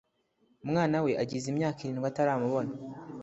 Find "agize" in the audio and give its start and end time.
1.23-1.45